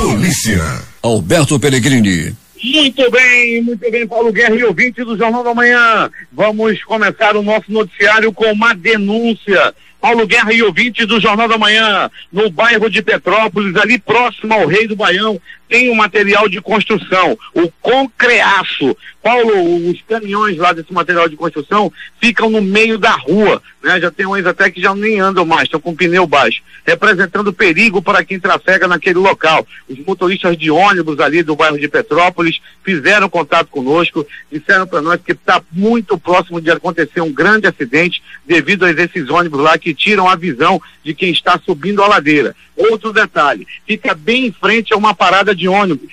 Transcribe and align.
Polícia. 0.00 0.62
Alberto 1.02 1.58
Pellegrini. 1.58 2.32
Muito 2.62 3.10
bem, 3.10 3.62
muito 3.62 3.90
bem, 3.90 4.06
Paulo 4.06 4.32
Guerra 4.32 4.54
e 4.54 4.64
ouvinte 4.64 5.02
do 5.02 5.16
Jornal 5.16 5.42
da 5.42 5.52
Manhã. 5.52 6.08
Vamos 6.32 6.82
começar 6.84 7.36
o 7.36 7.42
nosso 7.42 7.70
noticiário 7.70 8.32
com 8.32 8.50
uma 8.52 8.74
denúncia. 8.74 9.74
Paulo 10.00 10.26
Guerra 10.26 10.52
e 10.52 10.62
ouvinte 10.62 11.04
do 11.04 11.20
Jornal 11.20 11.48
da 11.48 11.58
Manhã, 11.58 12.10
no 12.32 12.50
bairro 12.50 12.88
de 12.88 13.02
Petrópolis, 13.02 13.76
ali 13.76 13.98
próximo 13.98 14.54
ao 14.54 14.66
Rei 14.66 14.86
do 14.86 14.94
Baião, 14.94 15.40
tem 15.68 15.90
um 15.90 15.94
material 15.94 16.48
de 16.48 16.60
construção, 16.60 17.38
o 17.54 17.70
concreaço. 17.82 18.96
Paulo, 19.22 19.90
os 19.90 20.00
caminhões 20.08 20.56
lá 20.56 20.72
desse 20.72 20.92
material 20.92 21.28
de 21.28 21.36
construção 21.36 21.92
ficam 22.18 22.48
no 22.48 22.62
meio 22.62 22.96
da 22.96 23.10
rua, 23.10 23.62
né? 23.82 24.00
Já 24.00 24.10
tem 24.10 24.24
uns 24.24 24.46
até 24.46 24.70
que 24.70 24.80
já 24.80 24.94
nem 24.94 25.20
andam 25.20 25.44
mais, 25.44 25.64
estão 25.64 25.80
com 25.80 25.94
pneu 25.94 26.26
baixo, 26.26 26.62
representando 26.86 27.52
perigo 27.52 28.00
para 28.00 28.24
quem 28.24 28.40
trafega 28.40 28.88
naquele 28.88 29.18
local. 29.18 29.66
Os 29.88 29.98
motoristas 29.98 30.56
de 30.56 30.70
ônibus 30.70 31.20
ali 31.20 31.42
do 31.42 31.54
bairro 31.54 31.78
de 31.78 31.88
Petrópolis 31.88 32.60
fizeram 32.82 33.28
contato 33.28 33.68
conosco, 33.68 34.26
disseram 34.50 34.86
para 34.86 35.02
nós 35.02 35.20
que 35.22 35.32
está 35.32 35.60
muito 35.70 36.16
próximo 36.16 36.60
de 36.60 36.70
acontecer 36.70 37.20
um 37.20 37.32
grande 37.32 37.66
acidente 37.66 38.22
devido 38.46 38.86
a 38.86 38.90
esses 38.90 39.28
ônibus 39.28 39.60
lá 39.60 39.76
que 39.76 39.87
tiram 39.94 40.28
a 40.28 40.36
visão 40.36 40.80
de 41.04 41.14
quem 41.14 41.30
está 41.30 41.58
subindo 41.64 42.02
a 42.02 42.08
ladeira. 42.08 42.54
Outro 42.76 43.12
detalhe, 43.12 43.66
fica 43.86 44.14
bem 44.14 44.46
em 44.46 44.52
frente 44.52 44.92
a 44.92 44.96
uma 44.96 45.14
parada 45.14 45.54
de 45.54 45.68
ônibus. 45.68 46.12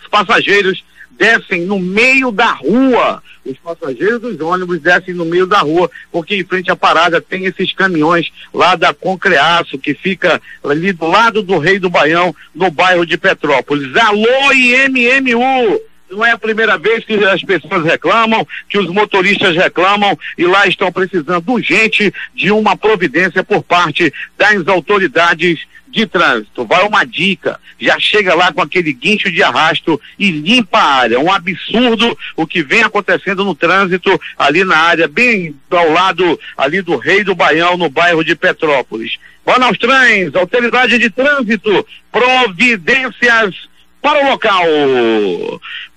Os 0.00 0.08
passageiros 0.08 0.84
descem 1.18 1.62
no 1.62 1.78
meio 1.78 2.30
da 2.30 2.52
rua. 2.52 3.22
Os 3.44 3.58
passageiros 3.58 4.20
dos 4.20 4.40
ônibus 4.40 4.80
descem 4.80 5.14
no 5.14 5.24
meio 5.24 5.46
da 5.46 5.58
rua, 5.58 5.90
porque 6.12 6.36
em 6.36 6.44
frente 6.44 6.70
à 6.70 6.76
parada 6.76 7.20
tem 7.20 7.46
esses 7.46 7.72
caminhões 7.72 8.30
lá 8.52 8.76
da 8.76 8.92
Concreaço, 8.92 9.78
que 9.78 9.94
fica 9.94 10.40
ali 10.62 10.92
do 10.92 11.06
lado 11.06 11.42
do 11.42 11.58
Rei 11.58 11.78
do 11.78 11.90
Baião, 11.90 12.34
no 12.54 12.70
bairro 12.70 13.06
de 13.06 13.16
Petrópolis. 13.16 13.94
Alô, 13.96 14.52
IMMU! 14.52 15.80
Não 16.10 16.24
é 16.24 16.30
a 16.32 16.38
primeira 16.38 16.78
vez 16.78 17.04
que 17.04 17.14
as 17.24 17.42
pessoas 17.42 17.84
reclamam, 17.84 18.46
que 18.68 18.78
os 18.78 18.88
motoristas 18.88 19.54
reclamam 19.54 20.18
e 20.36 20.44
lá 20.46 20.66
estão 20.66 20.90
precisando 20.90 21.52
urgente 21.52 22.12
de 22.34 22.50
uma 22.50 22.76
providência 22.76 23.44
por 23.44 23.62
parte 23.62 24.12
das 24.36 24.66
autoridades 24.68 25.66
de 25.90 26.06
trânsito. 26.06 26.64
Vai 26.64 26.86
uma 26.86 27.04
dica, 27.04 27.58
já 27.78 27.98
chega 27.98 28.34
lá 28.34 28.52
com 28.52 28.62
aquele 28.62 28.92
guincho 28.92 29.30
de 29.30 29.42
arrasto 29.42 30.00
e 30.18 30.30
limpa 30.30 30.78
a 30.78 30.94
área. 30.94 31.20
Um 31.20 31.32
absurdo 31.32 32.16
o 32.36 32.46
que 32.46 32.62
vem 32.62 32.82
acontecendo 32.82 33.44
no 33.44 33.54
trânsito 33.54 34.20
ali 34.38 34.64
na 34.64 34.76
área, 34.76 35.08
bem 35.08 35.54
ao 35.70 35.92
lado 35.92 36.38
ali 36.56 36.82
do 36.82 36.96
Rei 36.96 37.24
do 37.24 37.34
Baião, 37.34 37.76
no 37.76 37.88
bairro 37.88 38.24
de 38.24 38.34
Petrópolis. 38.34 39.18
Bora 39.44 39.64
aos 39.64 39.78
trens, 39.78 40.34
autoridade 40.34 40.98
de 40.98 41.08
trânsito, 41.08 41.86
providências 42.12 43.54
para 44.00 44.24
o 44.24 44.30
local. 44.30 44.64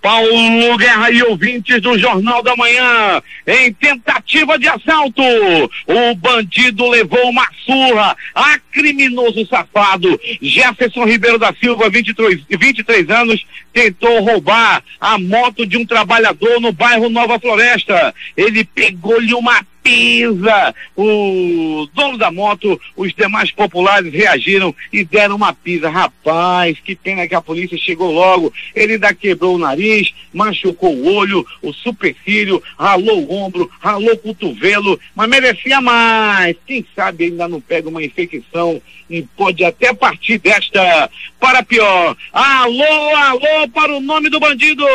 Paulo 0.02 0.78
Guerra 0.78 1.12
e 1.12 1.22
ouvintes 1.24 1.80
do 1.80 1.98
Jornal 1.98 2.42
da 2.42 2.56
Manhã, 2.56 3.22
em 3.46 3.72
tentativa 3.72 4.58
de 4.58 4.68
assalto, 4.68 5.22
o 5.22 6.16
bandido 6.16 6.90
levou 6.90 7.30
uma 7.30 7.48
surra 7.66 8.18
a 8.34 8.58
criminoso 8.72 9.46
safado. 9.46 10.20
Jefferson 10.42 11.06
Ribeiro 11.06 11.38
da 11.38 11.54
Silva, 11.54 11.90
23, 11.90 12.42
23 12.50 13.10
anos, 13.12 13.46
tentou 13.72 14.22
roubar 14.22 14.84
a 15.00 15.20
moto 15.20 15.68
de 15.68 15.78
um 15.78 15.86
trabalhador 15.86 16.60
no 16.60 16.72
bairro 16.72 17.10
Nova 17.10 17.40
Floresta. 17.40 18.14
Ele 18.36 18.64
pegou-lhe 18.64 19.36
uma 19.36 19.66
pisa. 19.84 20.74
O 20.96 21.88
dono 21.94 22.18
da 22.18 22.32
moto, 22.32 22.80
os 22.96 23.14
demais 23.14 23.52
populares 23.52 24.14
reagiram 24.14 24.73
e 24.92 25.04
deram 25.04 25.36
uma 25.36 25.54
pisa. 25.54 25.90
Rapaz, 25.90 26.78
que 26.84 26.96
pena 26.96 27.28
que 27.28 27.36
a 27.36 27.42
polícia 27.42 27.78
chegou 27.78 28.12
logo. 28.12 28.54
Ele 28.76 28.94
ainda 28.94 29.14
quebrou 29.14 29.56
o 29.56 29.60
nariz, 29.60 30.14
machucou 30.34 30.96
o 30.96 31.14
olho, 31.14 31.46
o 31.62 31.73
supercílio, 31.73 32.62
ralou 32.78 33.23
o 33.23 33.34
ombro, 33.34 33.70
ralou 33.80 34.14
o 34.14 34.17
cotovelo, 34.17 35.00
mas 35.16 35.30
merecia 35.30 35.82
mais. 35.82 36.55
Quem 36.66 36.86
sabe 36.95 37.26
ainda 37.26 37.48
não 37.48 37.60
pega 37.60 37.89
uma 37.89 38.04
infecção 38.04 38.82
e 39.10 39.22
pode 39.22 39.64
até 39.64 39.94
partir 39.94 40.38
desta 40.38 41.10
para 41.39 41.64
pior. 41.64 42.16
Alô, 42.32 43.16
alô 43.16 43.67
para 43.73 43.94
o 43.94 44.00
nome 44.00 44.30
do 44.30 44.39
bandido! 44.39 44.86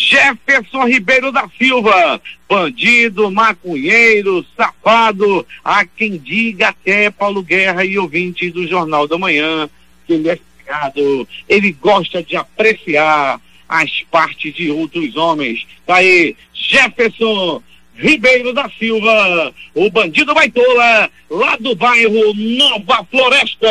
Jefferson 0.00 0.86
Ribeiro 0.86 1.30
da 1.30 1.46
Silva, 1.58 2.20
bandido, 2.48 3.30
maconheiro, 3.30 4.44
safado, 4.56 5.46
há 5.62 5.84
quem 5.84 6.16
diga 6.16 6.68
até 6.68 7.10
Paulo 7.10 7.42
Guerra 7.42 7.84
e 7.84 7.98
ouvintes 7.98 8.50
do 8.50 8.66
Jornal 8.66 9.06
da 9.06 9.18
Manhã, 9.18 9.68
que 10.06 10.14
ele 10.14 10.30
é 10.30 10.38
chegado, 10.58 11.28
ele 11.46 11.72
gosta 11.72 12.22
de 12.22 12.34
apreciar 12.34 13.38
as 13.68 13.90
partes 14.10 14.54
de 14.54 14.70
outros 14.70 15.14
homens. 15.16 15.66
Tá 15.86 15.96
aí, 15.96 16.34
Jefferson 16.54 17.62
Ribeiro 17.94 18.54
da 18.54 18.70
Silva, 18.70 19.54
o 19.74 19.90
bandido 19.90 20.34
baitola, 20.34 21.10
lá 21.28 21.56
do 21.56 21.74
bairro 21.74 22.32
Nova 22.34 23.06
Floresta. 23.10 23.68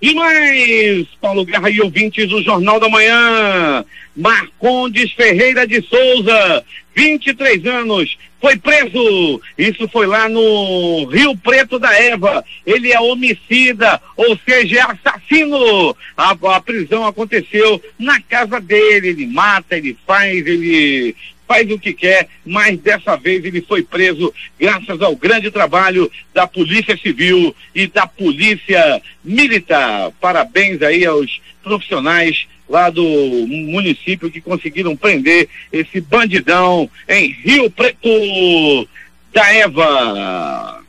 E 0.00 0.14
mais, 0.14 1.06
Paulo 1.20 1.44
Guerra 1.44 1.70
e 1.70 1.80
ouvintes 1.80 2.28
do 2.28 2.42
Jornal 2.42 2.80
da 2.80 2.88
Manhã, 2.88 3.84
Marcondes 4.16 5.12
Ferreira 5.12 5.66
de 5.66 5.82
Souza, 5.82 6.64
23 6.94 7.66
anos, 7.66 8.16
foi 8.40 8.56
preso. 8.56 9.40
Isso 9.56 9.88
foi 9.88 10.06
lá 10.06 10.28
no 10.28 11.04
Rio 11.04 11.36
Preto 11.36 11.78
da 11.78 11.94
Eva. 11.94 12.44
Ele 12.66 12.92
é 12.92 13.00
homicida, 13.00 14.00
ou 14.16 14.36
seja, 14.44 14.78
é 14.78 14.82
assassino. 14.82 15.96
A, 16.16 16.30
a 16.56 16.60
prisão 16.60 17.06
aconteceu 17.06 17.80
na 17.98 18.20
casa 18.20 18.60
dele. 18.60 19.08
Ele 19.08 19.26
mata, 19.26 19.76
ele 19.76 19.96
faz, 20.04 20.44
ele 20.44 21.14
faz 21.46 21.70
o 21.70 21.78
que 21.78 21.92
quer, 21.92 22.28
mas 22.44 22.78
dessa 22.78 23.16
vez 23.16 23.44
ele 23.44 23.60
foi 23.60 23.82
preso 23.82 24.32
graças 24.58 25.00
ao 25.02 25.14
grande 25.14 25.50
trabalho 25.50 26.10
da 26.32 26.46
Polícia 26.46 26.96
Civil 26.96 27.54
e 27.74 27.86
da 27.86 28.06
Polícia 28.06 29.00
Militar. 29.22 30.10
Parabéns 30.20 30.82
aí 30.82 31.04
aos 31.04 31.40
profissionais 31.62 32.46
lá 32.72 32.88
do 32.88 33.04
município 33.04 34.30
que 34.30 34.40
conseguiram 34.40 34.96
prender 34.96 35.46
esse 35.70 36.00
bandidão 36.00 36.88
em 37.06 37.30
Rio 37.30 37.70
Preto 37.70 38.88
da 39.30 39.54
Eva. 39.54 40.80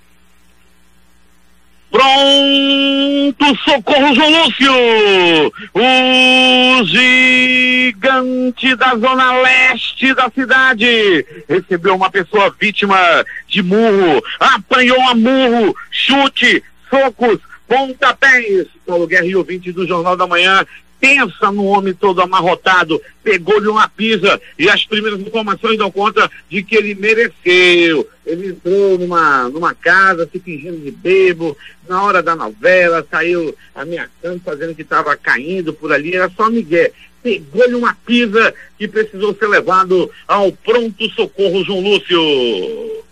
Pronto, 1.91 3.55
socorro, 3.65 4.15
João 4.15 4.45
Lúcio! 4.45 5.53
O 5.73 6.85
gigante 6.85 8.75
da 8.77 8.95
zona 8.95 9.41
leste 9.41 10.13
da 10.13 10.31
cidade 10.33 11.25
recebeu 11.49 11.95
uma 11.95 12.09
pessoa 12.09 12.55
vítima 12.59 12.97
de 13.45 13.61
murro, 13.61 14.23
apanhou 14.39 15.01
a 15.01 15.13
murro, 15.13 15.75
chute, 15.91 16.63
socos, 16.89 17.39
pontapés. 17.67 18.67
Paulo 18.87 19.05
Guerra 19.05 19.25
e 19.25 19.35
ouvinte 19.35 19.71
do 19.71 19.85
Jornal 19.85 20.15
da 20.15 20.25
Manhã 20.25 20.65
pensa 21.03 21.51
no 21.51 21.65
homem 21.65 21.93
todo 21.93 22.21
amarrotado, 22.21 23.01
pegou-lhe 23.21 23.67
uma 23.67 23.89
pisa 23.89 24.39
e 24.57 24.69
as 24.69 24.85
primeiras 24.85 25.19
informações 25.19 25.77
dão 25.77 25.91
conta 25.91 26.31
de 26.49 26.63
que 26.63 26.77
ele 26.77 26.95
mereceu. 26.95 28.07
Ele 28.25 28.51
entrou 28.51 28.97
numa, 28.97 29.49
numa 29.49 29.75
casa 29.75 30.29
se 30.31 30.39
fingindo 30.39 30.77
de 30.77 30.91
bebo, 30.91 31.57
na 31.89 32.01
hora 32.01 32.23
da 32.23 32.37
novela, 32.37 33.05
saiu 33.11 33.53
ameaçando, 33.75 34.39
fazendo 34.45 34.73
que 34.73 34.81
estava 34.81 35.13
caindo 35.17 35.73
por 35.73 35.91
ali, 35.91 36.15
era 36.15 36.31
só 36.37 36.49
Miguel. 36.49 36.89
Pegou-lhe 37.21 37.75
uma 37.75 37.93
pisa 38.05 38.53
que 38.77 38.87
precisou 38.87 39.35
ser 39.35 39.47
levado 39.47 40.09
ao 40.25 40.53
pronto 40.53 41.09
socorro 41.09 41.65
João 41.65 41.81
Lúcio. 41.81 43.03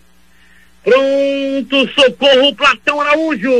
Pronto, 0.83 1.87
socorro 1.93 2.55
Platão 2.55 2.99
Araújo. 2.99 3.51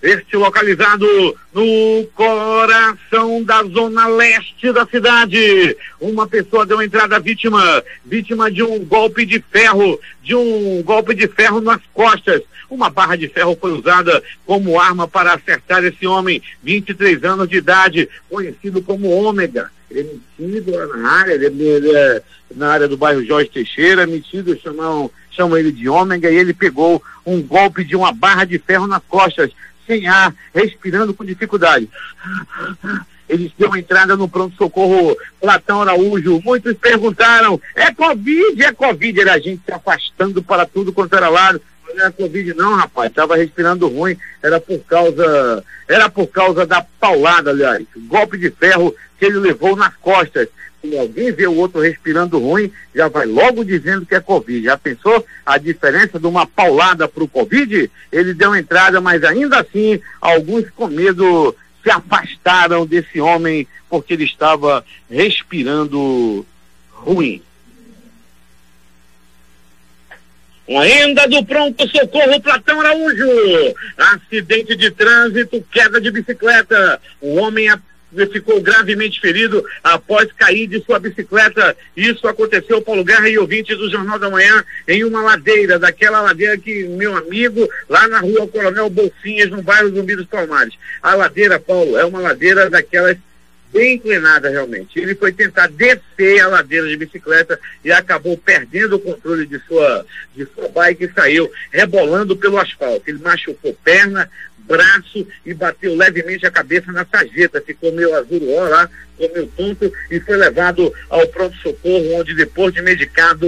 Este 0.00 0.36
localizado 0.36 1.04
no 1.52 2.06
coração 2.14 3.42
da 3.42 3.64
zona 3.64 4.06
leste 4.06 4.70
da 4.72 4.86
cidade. 4.86 5.76
Uma 6.00 6.28
pessoa 6.28 6.64
deu 6.64 6.80
entrada 6.80 7.18
vítima, 7.18 7.82
vítima 8.04 8.48
de 8.48 8.62
um 8.62 8.78
golpe 8.84 9.26
de 9.26 9.42
ferro, 9.50 9.98
de 10.22 10.36
um 10.36 10.84
golpe 10.84 11.16
de 11.16 11.26
ferro 11.26 11.60
nas 11.60 11.80
costas. 11.92 12.42
Uma 12.70 12.90
barra 12.90 13.16
de 13.16 13.26
ferro 13.26 13.58
foi 13.60 13.72
usada 13.72 14.22
como 14.44 14.78
arma 14.78 15.08
para 15.08 15.34
acertar 15.34 15.84
esse 15.84 16.06
homem, 16.06 16.40
23 16.62 17.24
anos 17.24 17.48
de 17.48 17.56
idade, 17.56 18.08
conhecido 18.30 18.80
como 18.80 19.10
Ômega. 19.10 19.68
Ele 19.90 20.20
é 20.38 20.42
metido 20.42 20.76
lá 20.76 20.86
na 20.86 21.10
área, 21.10 21.32
ele 21.32 21.90
é 21.90 22.22
na 22.54 22.72
área 22.72 22.86
do 22.88 22.96
bairro 22.96 23.24
Jorge 23.24 23.50
Teixeira, 23.50 24.06
metido, 24.06 24.58
chamam 24.60 25.10
chamam 25.36 25.58
ele 25.58 25.70
de 25.70 25.88
ômega, 25.88 26.30
e 26.30 26.36
ele 26.36 26.54
pegou 26.54 27.02
um 27.24 27.42
golpe 27.42 27.84
de 27.84 27.94
uma 27.94 28.12
barra 28.12 28.44
de 28.44 28.58
ferro 28.58 28.86
nas 28.86 29.02
costas, 29.06 29.52
sem 29.86 30.08
ar, 30.08 30.34
respirando 30.54 31.14
com 31.14 31.24
dificuldade. 31.24 31.88
Eles 33.28 33.52
deu 33.58 33.76
entrada 33.76 34.16
no 34.16 34.28
pronto-socorro 34.28 35.16
Platão 35.40 35.82
Araújo. 35.82 36.40
Muitos 36.44 36.74
perguntaram: 36.74 37.60
é 37.74 37.92
Covid? 37.92 38.64
É 38.64 38.72
Covid? 38.72 39.20
Era 39.20 39.34
a 39.34 39.38
gente 39.38 39.62
se 39.64 39.72
afastando 39.72 40.42
para 40.42 40.64
tudo 40.64 40.92
quanto 40.92 41.16
era 41.16 41.28
lado. 41.28 41.60
Não 41.88 42.00
era 42.00 42.12
Covid 42.12 42.54
não, 42.54 42.74
rapaz. 42.74 43.12
Tava 43.12 43.36
respirando 43.36 43.88
ruim. 43.88 44.16
Era 44.42 44.60
por 44.60 44.78
causa. 44.80 45.64
Era 45.88 46.08
por 46.08 46.28
causa 46.28 46.64
da 46.64 46.84
paulada, 47.00 47.50
aliás. 47.50 47.84
Golpe 48.06 48.38
de 48.38 48.50
ferro 48.50 48.94
que 49.18 49.24
ele 49.24 49.38
levou 49.38 49.74
nas 49.74 49.94
costas. 49.96 50.48
Alguém 50.98 51.32
vê 51.32 51.46
o 51.46 51.56
outro 51.56 51.80
respirando 51.80 52.38
ruim, 52.38 52.70
já 52.94 53.08
vai 53.08 53.26
logo 53.26 53.64
dizendo 53.64 54.06
que 54.06 54.14
é 54.14 54.20
Covid. 54.20 54.64
Já 54.64 54.76
pensou 54.76 55.24
a 55.44 55.58
diferença 55.58 56.18
de 56.18 56.26
uma 56.26 56.46
paulada 56.46 57.08
para 57.08 57.24
o 57.24 57.28
Covid? 57.28 57.90
Ele 58.12 58.34
deu 58.34 58.54
entrada, 58.54 59.00
mas 59.00 59.24
ainda 59.24 59.60
assim, 59.60 60.00
alguns 60.20 60.68
com 60.70 60.86
medo 60.86 61.54
se 61.82 61.90
afastaram 61.90 62.84
desse 62.84 63.20
homem 63.20 63.66
porque 63.88 64.14
ele 64.14 64.24
estava 64.24 64.84
respirando 65.10 66.44
ruim. 66.90 67.42
Ainda 70.68 71.28
do 71.28 71.44
pronto-socorro, 71.44 72.40
Platão 72.40 72.80
Araújo. 72.80 73.24
Acidente 73.96 74.74
de 74.74 74.90
trânsito, 74.90 75.64
queda 75.70 76.00
de 76.00 76.10
bicicleta. 76.10 77.00
O 77.20 77.36
homem 77.36 77.68
ficou 78.24 78.60
gravemente 78.62 79.20
ferido 79.20 79.62
após 79.82 80.32
cair 80.32 80.66
de 80.66 80.82
sua 80.82 80.98
bicicleta. 80.98 81.76
Isso 81.94 82.26
aconteceu, 82.26 82.80
Paulo 82.80 83.04
Guerra 83.04 83.28
e 83.28 83.36
ouvintes 83.36 83.76
do 83.76 83.90
Jornal 83.90 84.18
da 84.18 84.30
Manhã, 84.30 84.64
em 84.88 85.04
uma 85.04 85.22
ladeira, 85.22 85.78
daquela 85.78 86.20
ladeira 86.20 86.56
que, 86.56 86.84
meu 86.84 87.14
amigo, 87.14 87.68
lá 87.88 88.08
na 88.08 88.20
rua 88.20 88.48
Coronel 88.48 88.88
Bolsinhas, 88.88 89.50
no 89.50 89.62
bairro 89.62 89.90
Zumbi 89.90 90.16
dos 90.16 90.26
Palmares. 90.26 90.74
A 91.02 91.14
ladeira, 91.14 91.60
Paulo, 91.60 91.98
é 91.98 92.04
uma 92.04 92.20
ladeira 92.20 92.70
daquelas 92.70 93.18
bem 93.72 93.94
inclinada 93.94 94.48
realmente. 94.48 94.98
Ele 94.98 95.14
foi 95.14 95.32
tentar 95.32 95.68
descer 95.68 96.40
a 96.40 96.48
ladeira 96.48 96.88
de 96.88 96.96
bicicleta 96.96 97.58
e 97.84 97.92
acabou 97.92 98.36
perdendo 98.38 98.96
o 98.96 99.00
controle 99.00 99.46
de 99.46 99.60
sua, 99.66 100.06
de 100.34 100.46
sua 100.54 100.68
bike 100.68 101.04
e 101.04 101.12
saiu 101.12 101.50
rebolando 101.70 102.36
pelo 102.36 102.58
asfalto. 102.58 103.02
Ele 103.06 103.18
machucou 103.18 103.76
perna, 103.84 104.30
braço 104.66 105.26
e 105.44 105.54
bateu 105.54 105.94
levemente 105.94 106.46
a 106.46 106.50
cabeça 106.50 106.92
na 106.92 107.04
sarjeta. 107.04 107.60
Ficou 107.60 107.92
meio 107.92 108.14
azul 108.14 108.40
lá, 108.68 108.88
meio 109.18 109.46
tonto 109.56 109.92
e 110.10 110.20
foi 110.20 110.36
levado 110.36 110.92
ao 111.08 111.26
pronto-socorro, 111.28 112.14
onde 112.14 112.34
depois 112.34 112.72
de 112.74 112.82
medicado 112.82 113.46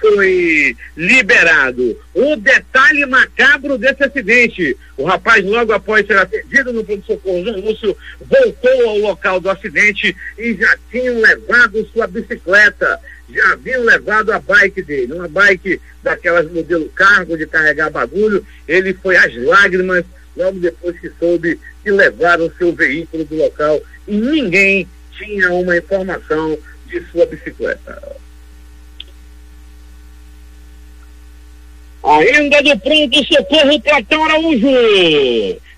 foi 0.00 0.76
liberado. 0.96 1.98
O 2.14 2.36
detalhe 2.36 3.06
macabro 3.06 3.78
desse 3.78 4.04
acidente: 4.04 4.76
o 4.96 5.04
rapaz, 5.04 5.44
logo 5.44 5.72
após 5.72 6.06
ser 6.06 6.18
atendido 6.18 6.72
no 6.72 6.84
pronto-socorro, 6.84 7.44
João 7.44 7.60
Lúcio, 7.60 7.96
voltou 8.20 8.88
ao 8.88 8.98
local 8.98 9.40
do 9.40 9.50
acidente 9.50 10.16
e 10.38 10.54
já 10.54 10.76
tinham 10.90 11.20
levado 11.20 11.86
sua 11.92 12.06
bicicleta. 12.06 12.98
Já 13.28 13.52
haviam 13.52 13.82
levado 13.82 14.32
a 14.32 14.38
bike 14.38 14.82
dele, 14.82 15.14
uma 15.14 15.26
bike 15.26 15.80
daquelas 16.00 16.48
modelo 16.48 16.88
cargo 16.90 17.36
de 17.36 17.44
carregar 17.44 17.90
bagulho. 17.90 18.46
Ele 18.68 18.94
foi 18.94 19.16
às 19.16 19.34
lágrimas 19.34 20.04
logo 20.36 20.58
depois 20.58 20.98
que 21.00 21.10
soube 21.18 21.58
que 21.82 21.90
levaram 21.90 22.50
seu 22.58 22.72
veículo 22.72 23.24
do 23.24 23.36
local 23.36 23.80
e 24.06 24.16
ninguém 24.16 24.88
tinha 25.16 25.52
uma 25.52 25.76
informação 25.76 26.58
de 26.86 27.00
sua 27.10 27.26
bicicleta. 27.26 28.16
Ainda 32.04 32.62
do 32.62 32.78
pronto 32.78 33.24
socorro 33.24 33.80
Platão 33.80 34.24
Araújo. 34.24 34.68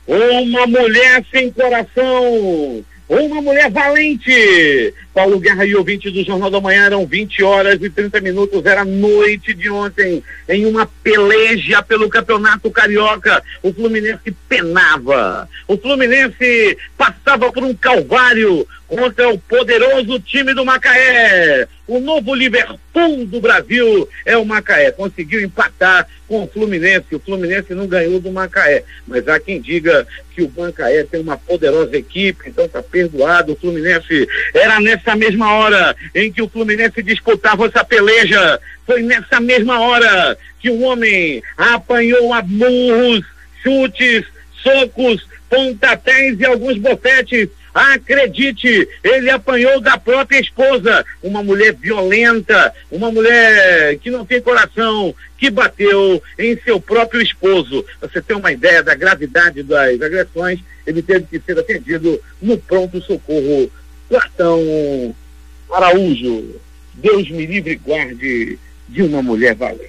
Uma 0.07 0.67
mulher 0.67 1.25
sem 1.31 1.51
coração. 1.51 2.85
Uma 3.09 3.41
mulher 3.41 3.71
valente. 3.71 4.95
Paulo 5.15 5.41
Guerra 5.41 5.65
e 5.65 5.75
ouvinte 5.75 6.11
do 6.11 6.23
Jornal 6.23 6.51
da 6.51 6.61
Manhã 6.61 6.85
eram 6.85 7.07
20 7.07 7.43
horas 7.43 7.83
e 7.83 7.89
30 7.89 8.21
minutos. 8.21 8.65
Era 8.67 8.85
noite 8.85 9.55
de 9.55 9.71
ontem. 9.71 10.23
Em 10.47 10.67
uma 10.67 10.87
peleja 11.03 11.83
pelo 11.83 12.11
Campeonato 12.11 12.71
Carioca. 12.71 13.43
O 13.63 13.73
Fluminense 13.73 14.31
penava. 14.47 15.49
O 15.67 15.79
Fluminense 15.79 16.77
passava 16.99 17.51
por 17.51 17.65
um 17.65 17.75
calvário 17.75 18.67
contra 18.89 19.29
o 19.29 19.39
poderoso 19.39 20.19
time 20.19 20.55
do 20.55 20.65
Macaé. 20.65 21.69
O 21.87 22.01
novo 22.01 22.35
Liverpool 22.35 23.27
do 23.27 23.41
Brasil 23.41 24.09
é 24.25 24.37
o 24.37 24.45
Macaé. 24.45 24.91
Conseguiu 24.91 25.43
empatar 25.43 26.09
com 26.27 26.45
o 26.45 26.49
Fluminense. 26.49 27.15
O 27.15 27.21
Fluminense 27.21 27.75
não 27.75 27.87
ganhou 27.87 28.19
do 28.19 28.33
Macaé. 28.33 28.83
Mas 29.07 29.29
há 29.29 29.39
quem 29.39 29.61
diga 29.61 30.07
que 30.35 30.43
o 30.43 30.53
Macaé 30.57 31.05
tem 31.05 31.21
uma 31.21 31.37
poderosa 31.37 31.97
equipe, 31.97 32.49
então 32.49 32.65
está 32.65 32.83
perdoado. 32.83 33.53
O 33.53 33.57
Fluminense 33.57 34.27
era 34.55 34.81
nessa 34.81 35.15
mesma 35.15 35.53
hora 35.53 35.95
em 36.15 36.33
que 36.33 36.41
o 36.41 36.49
Fluminense 36.49 37.03
disputava 37.03 37.67
essa 37.67 37.85
peleja. 37.85 38.59
Foi 38.87 39.03
nessa 39.03 39.39
mesma 39.39 39.81
hora 39.81 40.37
que 40.61 40.71
o 40.71 40.81
homem 40.81 41.43
apanhou 41.57 42.33
a 42.33 42.43
murros, 42.43 43.25
chutes, 43.63 44.25
socos, 44.63 45.27
pontapés 45.49 46.41
e 46.41 46.45
alguns 46.45 46.79
bofetes 46.79 47.49
Acredite, 47.79 48.89
ele 49.05 49.31
apanhou 49.31 49.81
da 49.81 49.97
própria 49.97 50.41
esposa, 50.41 51.07
uma 51.23 51.45
mulher 51.45 51.73
violenta, 51.73 52.75
uma 52.91 53.09
mulher 53.13 53.97
que 53.99 54.11
não 54.11 54.27
tem 54.27 54.41
coração, 54.41 55.15
que 55.39 55.49
bateu 55.49 56.21
em 56.37 56.59
seu 56.63 56.81
próprio 56.81 57.23
esposo. 57.23 57.87
Você 58.01 58.21
tem 58.21 58.37
uma 58.37 58.51
ideia 58.51 58.83
da 58.83 58.97
gravidade 58.97 59.63
das 59.63 60.03
agressões, 60.03 60.59
ele 60.85 61.03
teve 61.03 61.27
que 61.27 61.39
ser 61.39 61.57
atendido 61.57 62.21
no 62.43 62.59
pronto-socorro 62.59 63.71
Platão 64.09 65.15
Araújo. 65.71 66.57
Deus 66.95 67.31
me 67.31 67.47
livre 67.47 67.75
e 67.75 67.77
guarde 67.77 68.59
de 68.89 69.03
uma 69.03 69.23
mulher 69.23 69.55
valente. 69.55 69.89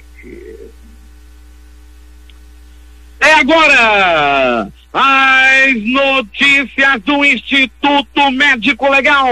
É 3.29 3.33
agora! 3.33 4.71
As 4.91 5.83
notícias 5.83 6.99
do 7.03 7.23
Instituto 7.23 8.31
Médico 8.31 8.89
Legal. 8.89 9.27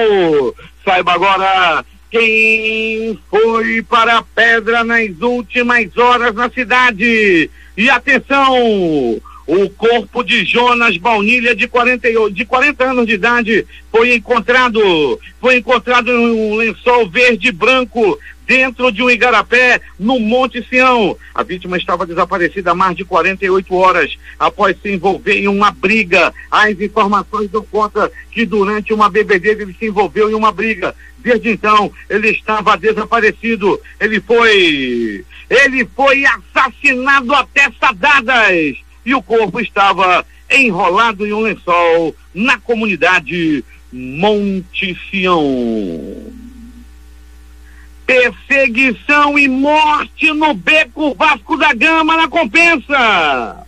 Saiba 0.86 1.14
agora 1.14 1.84
quem 2.12 3.18
foi 3.28 3.82
para 3.82 4.20
a 4.20 4.22
pedra 4.22 4.84
nas 4.84 5.20
últimas 5.20 5.98
horas 5.98 6.36
na 6.36 6.48
cidade. 6.48 7.50
E 7.76 7.90
atenção! 7.90 9.20
O 9.48 9.70
corpo 9.76 10.24
de 10.24 10.46
Jonas 10.46 10.96
Baunilha, 10.98 11.56
de 11.56 11.68
40, 11.68 12.30
de 12.30 12.46
40 12.46 12.84
anos 12.84 13.08
de 13.08 13.14
idade, 13.14 13.66
foi 13.92 14.14
encontrado. 14.14 14.80
Foi 15.42 15.58
encontrado 15.58 16.12
em 16.12 16.52
um 16.52 16.56
lençol 16.56 17.10
verde 17.10 17.48
e 17.48 17.52
branco 17.52 18.20
dentro 18.48 18.92
de 18.92 19.04
um 19.04 19.10
igarapé 19.10 19.82
no 20.00 20.20
Monte 20.20 20.66
Sião. 20.68 21.18
A 21.36 21.44
vítima 21.44 21.78
estava 21.78 22.06
desaparecida 22.06 22.72
há 22.72 22.76
mais 22.76 22.96
de 22.96 23.04
48 23.04 23.76
horas 23.76 24.18
após 24.40 24.78
se 24.82 24.94
envolver 24.94 25.36
em 25.36 25.50
uma 25.50 25.70
briga. 25.70 26.34
As 26.50 26.80
informações 26.80 27.52
dão 27.52 27.64
conta 27.64 28.10
que 28.32 28.46
durante 28.46 28.94
uma 28.94 29.10
bebedeira 29.10 29.62
ele 29.62 29.76
se 29.78 29.88
envolveu 29.88 30.32
em 30.32 30.34
uma 30.34 30.52
briga. 30.52 30.96
Desde 31.20 31.50
então, 31.50 31.92
ele 32.10 32.30
estava 32.30 32.78
desaparecido. 32.78 33.80
Ele 34.00 34.22
foi. 34.22 35.26
Ele 35.50 35.88
foi 35.94 36.24
assassinado 36.26 37.34
a 37.34 37.46
testa 37.46 37.92
dadas. 37.92 38.78
E 39.06 39.14
o 39.14 39.22
corpo 39.22 39.60
estava 39.60 40.26
enrolado 40.50 41.26
em 41.26 41.34
um 41.34 41.42
lençol 41.42 42.16
na 42.34 42.58
comunidade 42.60 43.64
Monte 43.92 44.98
Sião. 45.10 46.37
Perseguição 48.08 49.38
e 49.38 49.50
morte 49.50 50.32
no 50.32 50.54
beco 50.54 51.14
Vasco 51.14 51.58
da 51.58 51.74
Gama 51.74 52.16
na 52.16 52.30
compensa. 52.30 53.68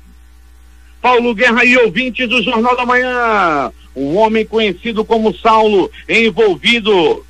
Paulo 1.01 1.35
Guerra 1.35 1.65
e 1.65 1.77
ouvintes 1.77 2.27
do 2.29 2.41
Jornal 2.41 2.75
da 2.77 2.85
Manhã. 2.85 3.69
Um 3.93 4.15
homem 4.15 4.45
conhecido 4.45 5.03
como 5.03 5.35
Saulo, 5.37 5.91
envolvido 6.07 7.25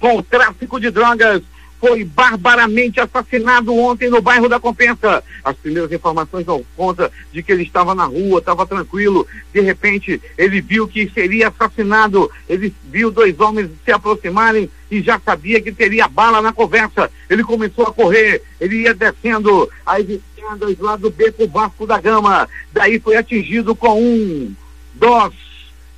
com 0.00 0.16
o 0.16 0.22
tráfico 0.24 0.80
de 0.80 0.90
drogas, 0.90 1.40
foi 1.84 2.02
barbaramente 2.02 2.98
assassinado 2.98 3.76
ontem 3.76 4.08
no 4.08 4.22
bairro 4.22 4.48
da 4.48 4.58
Compensa. 4.58 5.22
As 5.44 5.54
primeiras 5.54 5.92
informações 5.92 6.46
dão 6.46 6.64
conta 6.74 7.12
de 7.30 7.42
que 7.42 7.52
ele 7.52 7.62
estava 7.62 7.94
na 7.94 8.06
rua, 8.06 8.38
estava 8.38 8.66
tranquilo. 8.66 9.26
De 9.52 9.60
repente, 9.60 10.18
ele 10.38 10.62
viu 10.62 10.88
que 10.88 11.10
seria 11.10 11.48
assassinado. 11.48 12.30
Ele 12.48 12.74
viu 12.90 13.10
dois 13.10 13.38
homens 13.38 13.68
se 13.84 13.92
aproximarem 13.92 14.70
e 14.90 15.02
já 15.02 15.20
sabia 15.20 15.60
que 15.60 15.72
teria 15.72 16.08
bala 16.08 16.40
na 16.40 16.54
conversa. 16.54 17.10
Ele 17.28 17.44
começou 17.44 17.86
a 17.86 17.92
correr, 17.92 18.40
ele 18.58 18.76
ia 18.76 18.94
descendo 18.94 19.68
as 19.84 20.08
escadas 20.08 20.78
lá 20.78 20.96
do 20.96 21.10
beco 21.10 21.46
Vasco 21.46 21.86
da 21.86 22.00
Gama. 22.00 22.48
Daí 22.72 22.98
foi 22.98 23.16
atingido 23.16 23.74
com 23.74 24.00
um, 24.00 24.54
dois, 24.94 25.34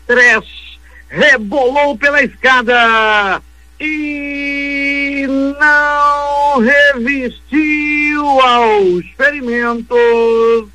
três, 0.05 0.45
rebolou 1.09 1.97
pela 1.97 2.25
escada 2.25 3.41
e 3.79 4.56
não 5.55 6.61
resistiu 6.61 8.25
aos 8.41 9.07
ferimentos 9.17 10.69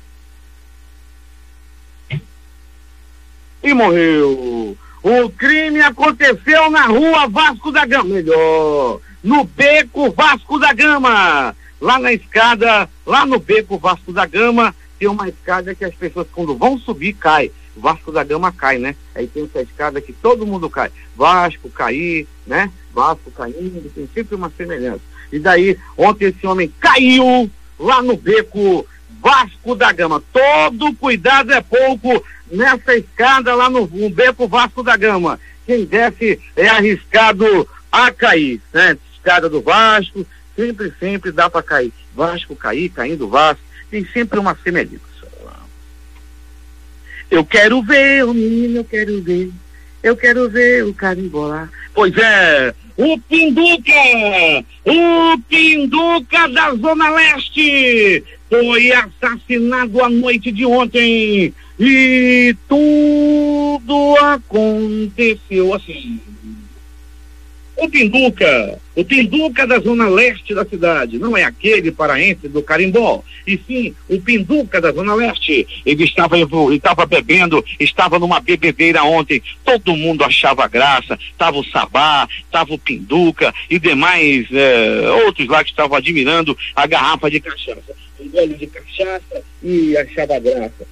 e 3.62 3.74
morreu. 3.74 4.76
O 5.02 5.30
crime 5.30 5.80
aconteceu 5.80 6.70
na 6.70 6.86
rua 6.86 7.28
Vasco 7.28 7.72
da 7.72 7.84
Gama, 7.84 8.04
melhor, 8.04 9.00
no 9.22 9.44
beco 9.44 10.10
Vasco 10.10 10.58
da 10.58 10.72
Gama. 10.72 11.56
lá 11.80 11.98
na 11.98 12.12
escada, 12.12 12.88
lá 13.04 13.26
no 13.26 13.40
beco 13.40 13.76
Vasco 13.76 14.12
da 14.12 14.24
Gama, 14.24 14.74
tem 14.98 15.08
uma 15.08 15.28
escada 15.28 15.74
que 15.74 15.84
as 15.84 15.94
pessoas 15.94 16.28
quando 16.32 16.56
vão 16.56 16.78
subir 16.78 17.14
cai. 17.14 17.50
Vasco 17.76 18.12
da 18.12 18.22
Gama 18.22 18.52
cai, 18.52 18.78
né? 18.78 18.94
Aí 19.14 19.26
tem 19.26 19.44
essa 19.44 19.62
escada 19.62 20.00
que 20.00 20.12
todo 20.12 20.46
mundo 20.46 20.70
cai. 20.70 20.90
Vasco 21.16 21.68
cair, 21.70 22.28
né? 22.46 22.70
Vasco 22.92 23.30
caindo, 23.30 23.90
tem 23.94 24.08
sempre 24.12 24.34
uma 24.34 24.52
semelhança. 24.56 25.00
E 25.30 25.38
daí, 25.38 25.78
ontem 25.96 26.26
esse 26.26 26.46
homem 26.46 26.72
caiu 26.78 27.50
lá 27.78 28.02
no 28.02 28.16
beco 28.16 28.86
Vasco 29.20 29.74
da 29.74 29.92
Gama. 29.92 30.22
Todo 30.32 30.94
cuidado 30.94 31.52
é 31.52 31.60
pouco 31.60 32.24
nessa 32.50 32.94
escada 32.94 33.54
lá 33.54 33.70
no, 33.70 33.86
no 33.86 34.10
beco 34.10 34.46
Vasco 34.46 34.82
da 34.82 34.96
Gama. 34.96 35.40
Quem 35.64 35.84
desce 35.84 36.40
é 36.56 36.68
arriscado 36.68 37.68
a 37.90 38.10
cair, 38.10 38.60
né? 38.72 38.96
Escada 39.14 39.48
do 39.48 39.62
Vasco, 39.62 40.26
sempre, 40.56 40.92
sempre 40.98 41.32
dá 41.32 41.48
para 41.48 41.62
cair. 41.62 41.92
Vasco 42.14 42.54
cair, 42.56 42.88
caindo 42.90 43.28
Vasco, 43.28 43.62
tem 43.90 44.04
sempre 44.12 44.38
uma 44.38 44.56
semelhança. 44.62 45.12
Eu 47.30 47.46
quero 47.46 47.80
ver 47.82 48.26
o 48.26 48.34
menino, 48.34 48.80
eu 48.80 48.84
quero 48.84 49.22
ver. 49.22 49.50
Eu 50.02 50.16
quero 50.16 50.48
ver 50.50 50.84
o 50.84 50.92
carimbó 50.92 51.46
lá. 51.46 51.68
Pois 51.94 52.16
é, 52.16 52.74
o 52.96 53.18
Pinduca, 53.18 53.92
o 54.84 55.38
Pinduca 55.48 56.48
da 56.48 56.74
Zona 56.74 57.10
Leste 57.10 58.24
foi 58.48 58.92
assassinado 58.92 60.02
a 60.02 60.10
noite 60.10 60.50
de 60.50 60.66
ontem 60.66 61.54
e 61.78 62.56
tudo 62.68 64.16
aconteceu 64.18 65.74
assim. 65.74 66.20
O 67.76 67.88
Pinduca, 67.88 68.78
o 68.94 69.04
Pinduca 69.04 69.66
da 69.66 69.78
zona 69.78 70.08
leste 70.08 70.54
da 70.54 70.64
cidade, 70.64 71.18
não 71.18 71.36
é 71.36 71.44
aquele 71.44 71.90
paraense 71.90 72.48
do 72.48 72.62
Carimbó, 72.62 73.22
e 73.46 73.58
sim 73.66 73.94
o 74.08 74.20
Pinduca 74.20 74.80
da 74.80 74.92
zona 74.92 75.14
leste. 75.14 75.66
Ele 75.84 76.04
estava, 76.04 76.36
ele 76.36 76.76
estava 76.76 77.06
bebendo, 77.06 77.64
estava 77.80 78.18
numa 78.18 78.40
bebedeira 78.40 79.02
ontem, 79.02 79.42
todo 79.64 79.96
mundo 79.96 80.24
achava 80.24 80.68
graça, 80.68 81.18
estava 81.30 81.58
o 81.58 81.64
Sabá, 81.64 82.28
estava 82.44 82.74
o 82.74 82.78
Pinduca 82.78 83.54
e 83.70 83.78
demais 83.78 84.46
é, 84.52 85.10
outros 85.24 85.48
lá 85.48 85.64
que 85.64 85.70
estavam 85.70 85.96
admirando 85.96 86.56
a 86.76 86.86
garrafa 86.86 87.30
de 87.30 87.40
cachaça. 87.40 87.94
Um 88.20 88.28
gole 88.28 88.54
de 88.54 88.66
cachaça 88.66 89.42
e 89.62 89.96
achava 89.96 90.38
graça 90.38 90.91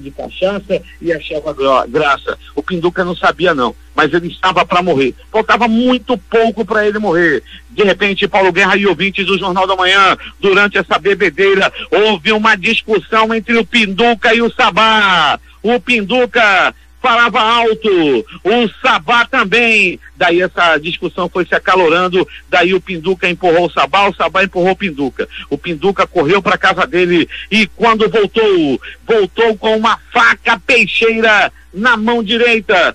de 0.00 0.10
cachaça 0.10 0.82
e 1.00 1.12
achava 1.12 1.54
graça. 1.88 2.38
O 2.54 2.62
Pinduca 2.62 3.04
não 3.04 3.16
sabia 3.16 3.54
não, 3.54 3.74
mas 3.94 4.12
ele 4.12 4.28
estava 4.28 4.64
para 4.64 4.82
morrer. 4.82 5.14
Faltava 5.30 5.66
muito 5.66 6.16
pouco 6.16 6.64
para 6.64 6.86
ele 6.86 6.98
morrer. 6.98 7.42
De 7.70 7.82
repente, 7.82 8.28
Paulo 8.28 8.52
Guerra 8.52 8.76
e 8.76 8.86
ouvintes 8.86 9.26
do 9.26 9.38
Jornal 9.38 9.66
da 9.66 9.76
Manhã, 9.76 10.16
durante 10.40 10.78
essa 10.78 10.98
bebedeira, 10.98 11.72
houve 11.90 12.32
uma 12.32 12.56
discussão 12.56 13.34
entre 13.34 13.56
o 13.56 13.64
Pinduca 13.64 14.34
e 14.34 14.42
o 14.42 14.52
Sabá. 14.52 15.40
O 15.62 15.80
Pinduca 15.80 16.74
falava 17.02 17.40
alto, 17.40 18.24
o 18.44 18.68
Sabá 18.80 19.26
também. 19.26 19.98
Daí 20.16 20.40
essa 20.40 20.78
discussão 20.78 21.28
foi 21.28 21.44
se 21.44 21.54
acalorando, 21.54 22.26
daí 22.48 22.72
o 22.72 22.80
Pinduca 22.80 23.28
empurrou 23.28 23.66
o 23.66 23.70
Sabá, 23.70 24.08
o 24.08 24.14
Sabá 24.14 24.44
empurrou 24.44 24.70
o 24.70 24.76
Pinduca. 24.76 25.28
O 25.50 25.58
Pinduca 25.58 26.06
correu 26.06 26.40
para 26.40 26.56
casa 26.56 26.86
dele 26.86 27.28
e 27.50 27.66
quando 27.66 28.08
voltou, 28.08 28.80
voltou 29.04 29.56
com 29.56 29.76
uma 29.76 29.98
faca 30.12 30.58
peixeira 30.64 31.52
na 31.74 31.96
mão 31.96 32.22
direita, 32.22 32.94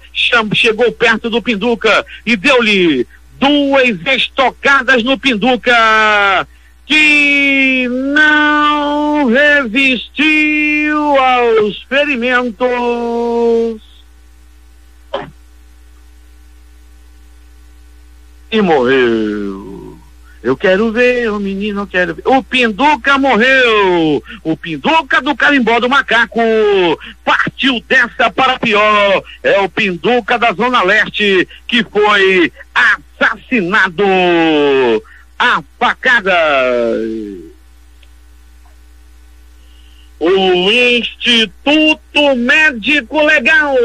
chegou 0.53 0.91
perto 0.91 1.29
do 1.29 1.41
Pinduca 1.41 2.05
e 2.25 2.37
deu-lhe 2.37 3.05
duas 3.37 3.99
estocadas 4.05 5.03
no 5.03 5.17
Pinduca 5.17 6.47
que 6.85 7.87
não 7.89 9.25
resistiu 9.25 11.19
aos 11.19 11.81
ferimentos 11.83 13.86
e 18.51 18.61
morreu. 18.61 19.97
Eu 20.43 20.55
quero 20.55 20.91
ver 20.91 21.29
o 21.31 21.39
menino, 21.39 21.81
eu 21.81 21.87
quero 21.87 22.15
ver. 22.15 22.23
O 22.25 22.41
Pinduca 22.41 23.17
morreu. 23.17 24.23
O 24.43 24.55
Pinduca 24.55 25.21
do 25.21 25.35
carimbó 25.35 25.79
do 25.79 25.89
macaco 25.89 26.39
partiu 27.25 27.83
dessa 27.87 28.29
para 28.31 28.57
pior. 28.59 29.23
É 29.43 29.59
o 29.59 29.67
Pinduca 29.67 30.37
da 30.37 30.53
Zona 30.53 30.83
Leste 30.83 31.47
que 31.67 31.83
foi 31.83 32.51
assassinado 33.19 34.05
a 35.37 35.61
facada. 35.77 36.33
O 40.19 40.71
Instituto 40.71 42.35
Médico 42.35 43.21
Legal 43.21 43.75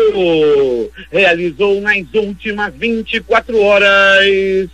realizou 1.11 1.79
nas 1.83 2.07
últimas 2.15 2.75
24 2.75 3.61
horas 3.61 4.71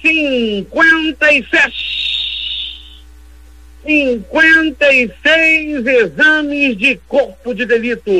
57 0.00 2.00
56 3.84 5.86
exames 5.86 6.76
de 6.76 6.96
corpo 7.08 7.54
de 7.54 7.64
delito. 7.66 8.10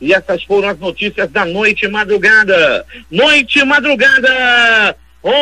E 0.00 0.12
essas 0.12 0.42
foram 0.44 0.68
as 0.68 0.78
notícias 0.78 1.30
da 1.30 1.46
noite 1.46 1.86
e 1.86 1.88
madrugada. 1.88 2.84
Noite 3.10 3.60
e 3.60 3.64
madrugada. 3.64 4.94
Onde 5.22 5.34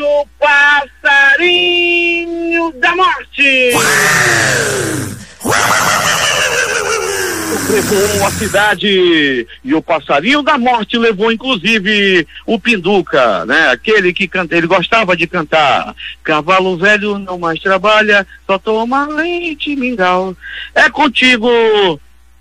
o 0.00 0.26
passarinho 0.38 1.75
levou 7.68 8.26
a 8.26 8.30
cidade 8.30 9.46
e 9.64 9.74
o 9.74 9.82
passarinho 9.82 10.42
da 10.42 10.56
morte 10.56 10.96
levou 10.96 11.30
inclusive 11.32 12.26
o 12.46 12.58
Pinduca, 12.58 13.44
né? 13.44 13.68
Aquele 13.70 14.12
que 14.12 14.28
canta, 14.28 14.56
ele 14.56 14.66
gostava 14.66 15.16
de 15.16 15.26
cantar. 15.26 15.94
Cavalo 16.22 16.76
velho 16.76 17.18
não 17.18 17.38
mais 17.38 17.60
trabalha, 17.60 18.26
só 18.46 18.58
toma 18.58 19.06
leite 19.06 19.76
mingau. 19.76 20.36
É 20.74 20.88
contigo, 20.88 21.48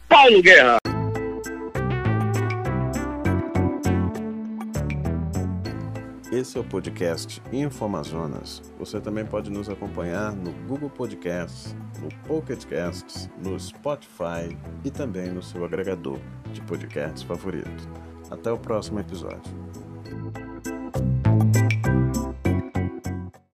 Paulo 0.08 0.42
Guerra. 0.42 0.78
Esse 6.46 6.60
é 6.60 6.62
o 6.62 6.64
podcast 6.64 7.42
Informazonas. 7.52 8.62
Você 8.78 9.02
também 9.02 9.26
pode 9.26 9.50
nos 9.50 9.68
acompanhar 9.68 10.32
no 10.32 10.52
Google 10.68 10.92
Podcasts, 10.92 11.76
no 12.00 12.08
Pocket 12.28 12.64
Casts, 12.66 13.28
no 13.44 13.60
Spotify 13.60 14.56
e 14.84 14.92
também 14.92 15.32
no 15.32 15.42
seu 15.42 15.66
agregador 15.66 16.20
de 16.54 16.62
podcasts 16.62 17.24
favorito. 17.24 17.90
Até 18.30 18.52
o 18.52 18.60
próximo 18.60 19.00
episódio. 19.00 19.52